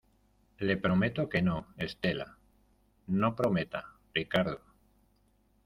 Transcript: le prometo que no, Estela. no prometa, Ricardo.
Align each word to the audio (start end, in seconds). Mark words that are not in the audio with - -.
le 0.57 0.77
prometo 0.77 1.29
que 1.29 1.43
no, 1.43 1.67
Estela. 1.77 2.39
no 3.05 3.35
prometa, 3.35 3.93
Ricardo. 4.15 4.59